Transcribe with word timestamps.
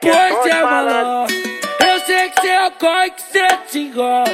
que 0.00 0.08
é 0.08 0.28
som 0.28 0.34
Pois 0.34 0.44
de 0.44 0.50
é, 0.50 0.62
malandro. 0.62 1.36
Eu 1.86 2.00
sei 2.00 2.30
que 2.30 2.40
cê 2.40 2.48
é 2.48 2.66
o 2.66 2.70
corre 2.72 3.10
que 3.10 3.22
cê 3.22 3.46
te 3.70 3.78
engana. 3.80 4.24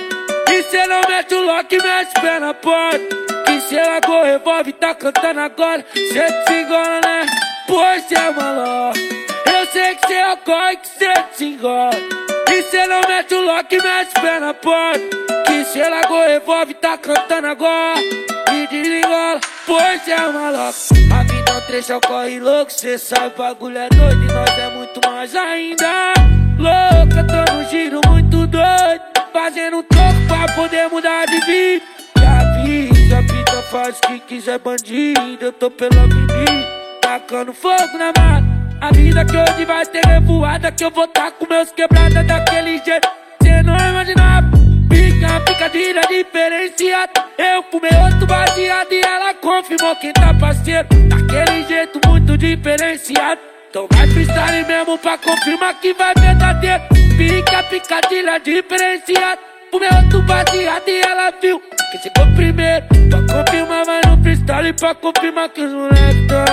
E 0.50 0.62
cê 0.64 0.86
não 0.86 1.00
mete 1.08 1.34
o 1.34 1.42
lock 1.42 1.74
e 1.74 1.82
mete 1.82 2.20
pé 2.20 2.38
na 2.38 2.54
porta. 2.54 2.98
Que 3.46 3.60
cê 3.62 3.82
largou 3.82 4.20
o 4.20 4.24
revólver 4.24 4.72
tá 4.74 4.94
cantando 4.94 5.40
agora. 5.40 5.84
Cê 5.94 6.44
te 6.46 6.52
engana, 6.52 7.00
né? 7.00 7.26
Pois 7.66 8.12
é, 8.12 8.30
malandro. 8.30 9.02
Eu 9.46 9.66
sei 9.66 9.94
que 9.94 10.06
cê 10.06 10.14
é 10.14 10.32
o 10.32 10.36
corre 10.38 10.76
que 10.76 10.88
cê 10.88 11.12
te 11.36 11.44
engana. 11.44 12.23
E 12.54 12.62
cê 12.70 12.86
não 12.86 13.00
mete 13.08 13.34
o 13.34 13.44
lock 13.44 13.74
e 13.74 13.82
mete 13.82 14.14
pé 14.20 14.38
na 14.38 14.54
porta. 14.54 15.00
Que 15.44 15.64
cê 15.64 15.88
largou 15.88 16.18
o 16.18 16.24
revólver 16.24 16.74
tá 16.74 16.96
cantando 16.96 17.48
agora. 17.48 18.00
E 18.00 18.66
desligou, 18.68 19.40
pois 19.66 20.06
é, 20.06 20.16
maluco. 20.20 20.78
A 21.12 21.22
vida 21.24 21.50
é 21.50 21.56
um 21.56 21.60
trecho, 21.62 21.92
é 21.94 22.00
corre 22.00 22.38
louco. 22.38 22.72
Cê 22.72 22.96
sabe, 22.96 23.34
o 23.34 23.38
bagulho 23.38 23.76
é 23.76 23.88
doido 23.88 24.22
e 24.22 24.32
nós 24.32 24.56
é 24.56 24.70
muito 24.70 25.00
mais 25.04 25.34
ainda. 25.34 26.12
Louca, 26.56 27.26
tô 27.26 27.52
num 27.52 27.68
giro 27.68 28.00
muito 28.06 28.46
doido. 28.46 29.02
Fazendo 29.32 29.78
um 29.78 29.82
troco 29.82 30.20
pra 30.28 30.54
poder 30.54 30.88
mudar 30.90 31.26
de 31.26 31.40
vida. 31.40 31.84
E 32.16 32.24
avisa, 32.24 33.18
a 33.18 33.20
vida 33.20 33.62
faz 33.68 33.98
o 33.98 34.00
que 34.02 34.20
quiser, 34.20 34.60
bandido. 34.60 35.38
Eu 35.40 35.52
tô 35.52 35.72
pela 35.72 36.04
avenida, 36.04 36.68
tacando 37.02 37.52
fogo 37.52 37.98
na 37.98 38.12
mata. 38.16 38.53
A 38.84 38.90
vida 38.90 39.24
que 39.24 39.34
hoje 39.34 39.64
vai 39.64 39.86
ter 39.86 40.04
revoada, 40.04 40.70
que 40.70 40.84
eu 40.84 40.90
vou 40.90 41.08
tá 41.08 41.30
com 41.30 41.46
meus 41.48 41.72
quebrada 41.72 42.22
daquele 42.22 42.76
jeito. 42.84 43.08
Cê 43.42 43.62
não 43.62 43.74
imaginava. 43.78 44.50
Pica, 44.90 45.40
picadilha 45.40 46.02
diferenciada. 46.02 47.12
Eu 47.38 47.62
fumei 47.70 47.90
outro 48.04 48.26
baseado 48.26 48.92
e 48.92 49.00
ela 49.00 49.32
confirmou 49.36 49.96
quem 49.96 50.12
tá 50.12 50.34
parceiro. 50.34 50.86
Daquele 51.08 51.66
jeito 51.66 51.98
muito 52.06 52.36
diferenciado. 52.36 53.40
Então 53.70 53.88
vai 53.90 54.06
freestyle 54.06 54.66
mesmo 54.66 54.98
pra 54.98 55.16
confirmar 55.16 55.80
que 55.80 55.94
vai 55.94 56.12
verdadeiro. 56.20 56.82
Pica, 57.16 57.62
picadilha 57.62 58.38
diferenciada. 58.38 59.40
Fumei 59.70 59.88
outro 59.96 60.20
baseado 60.24 60.88
e 60.88 61.00
ela 61.00 61.32
viu 61.40 61.58
que 61.90 61.98
chegou 62.02 62.34
primeiro. 62.34 62.84
Pra 63.08 63.34
confirmar, 63.34 63.86
vai 63.86 64.00
no 64.06 64.22
freestyle 64.22 64.74
pra 64.74 64.94
confirmar 64.94 65.48
que 65.48 65.62
os 65.62 65.72
moleques 65.72 66.26
tá. 66.28 66.43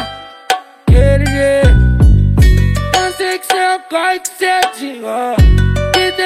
Corre 3.91 4.19
que 4.21 4.29
cê 4.29 4.61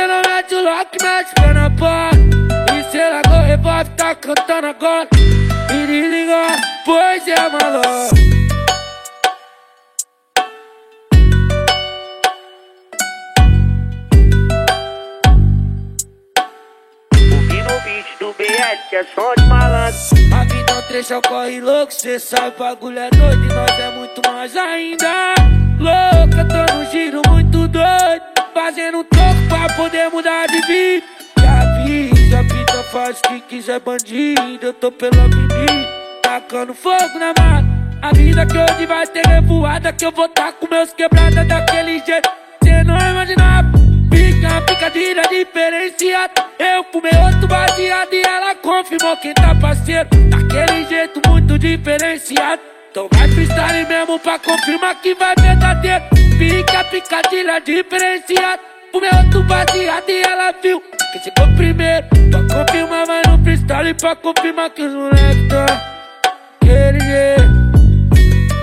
não 0.07 0.21
mete 0.21 0.53
o 0.53 0.63
lock, 0.63 0.97
mete 1.01 1.33
pé 1.33 1.51
na 1.51 1.69
porta. 1.71 2.19
E 2.71 2.91
cê 2.91 3.09
largou 3.09 3.39
o 3.39 3.41
revólver, 3.41 3.89
tá 3.97 4.13
cantando 4.13 4.67
agora. 4.67 5.09
E 5.73 5.87
desligou, 5.87 6.47
pois 6.85 7.27
é 7.27 7.49
maluco. 7.49 8.35
Do 18.19 18.31
BL, 18.33 18.89
que 18.89 18.95
é 18.95 19.03
som 19.03 19.33
de 19.37 19.45
malandro. 19.47 19.99
A 20.33 20.43
vida 20.45 20.71
é 20.71 20.75
um 20.75 20.81
trecho, 20.83 21.21
corre 21.27 21.59
louco 21.59 21.93
Cê 21.93 22.17
sabe, 22.17 22.55
o 22.55 22.59
bagulho 22.59 22.99
é 22.99 23.09
doido 23.09 23.43
e 23.43 23.47
nós 23.53 23.79
é 23.79 23.89
muito 23.91 24.21
mais 24.31 24.55
ainda 24.55 25.64
Louca, 25.79 26.45
tô 26.45 26.73
num 26.73 26.91
giro 26.91 27.21
muito 27.29 27.67
doido 27.67 28.23
Fazendo 28.53 28.99
um 28.99 29.03
troco 29.03 29.41
pra 29.49 29.73
poder 29.75 30.09
mudar 30.09 30.47
de 30.47 30.61
vida 30.61 31.15
avisa, 31.45 32.39
a 32.39 32.41
vida 32.41 32.83
faz 32.91 33.19
o 33.19 33.21
que 33.21 33.41
quiser, 33.41 33.79
bandido 33.79 34.65
Eu 34.65 34.73
tô 34.73 34.91
pela 34.91 35.23
avenida, 35.23 35.87
tacando 36.21 36.73
fogo 36.73 37.19
na 37.19 37.27
mata 37.27 37.67
A 38.01 38.11
vida 38.13 38.45
que 38.45 38.57
hoje 38.57 38.85
vai 38.85 39.05
ter 39.07 39.25
revoada 39.25 39.93
Que 39.93 40.05
eu 40.05 40.11
vou 40.11 40.27
tá 40.29 40.51
com 40.51 40.67
meus 40.67 40.93
quebrada 40.93 41.43
daquele 41.45 41.99
jeito 41.99 42.29
Cê 42.63 42.83
não 42.83 42.97
imaginava 42.97 43.85
Pica, 44.09 44.61
picadilha 44.61 45.23
diferenciada. 45.29 46.45
Eu 46.57 46.85
fumei 46.85 47.11
outro 47.21 47.47
baseado 47.47 48.13
e 48.13 48.21
ela 48.21 48.55
confirmou 48.55 49.17
quem 49.17 49.33
tá 49.33 49.53
parceiro. 49.55 50.07
Daquele 50.29 50.85
jeito 50.85 51.21
muito 51.27 51.59
diferenciado. 51.59 52.61
Então 52.95 53.09
vai 53.11 53.27
freestyle 53.27 53.85
mesmo 53.89 54.17
pra 54.19 54.39
confirmar 54.39 54.95
que 55.01 55.13
vai 55.15 55.35
verdadeiro. 55.35 56.05
Pica, 56.39 56.81
picadilha 56.85 57.59
diferenciada. 57.59 58.61
Fumei 58.89 59.09
outro 59.09 59.43
baseado 59.43 60.09
e 60.09 60.21
ela 60.21 60.53
viu 60.63 60.81
que 61.11 61.19
chegou 61.19 61.53
primeiro. 61.57 62.07
Pra 62.31 62.63
confirmar, 62.63 63.05
vai 63.05 63.21
no 63.27 63.43
freestyle 63.43 63.93
pra 63.95 64.15
confirmar 64.15 64.69
que 64.69 64.83
os 64.83 64.93
moleques 64.93 65.47
tá. 65.49 65.65
Jeito. 66.63 67.43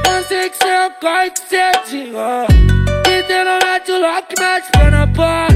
Eu 0.09 0.25
sei 0.25 0.49
que 0.49 0.57
cê 0.57 0.67
é 0.67 0.87
o 0.87 0.91
corre 0.93 1.31
que 1.31 1.41
cê 1.41 1.73
cê 1.85 3.45
não 3.45 3.59
mete 3.59 3.93
o 3.93 4.01
lock, 4.01 4.35
mete 4.41 4.71
pé 4.73 4.91
na 4.91 5.07
porta 5.09 5.55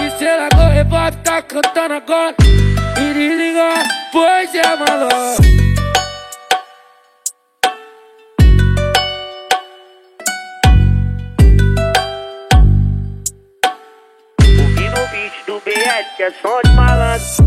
E 0.00 0.10
cê 0.16 0.36
largou 0.36 0.66
o 0.66 0.68
revólver, 0.68 1.16
tá 1.24 1.42
cantando 1.42 1.94
agora 1.94 2.36
E 2.40 3.14
desligou, 3.14 3.74
pois 4.12 4.54
é 4.54 4.76
maluco 4.76 5.62
que 16.16 16.22
é 16.22 16.30
som 16.30 16.60
de 16.64 16.72
malandro. 16.74 17.41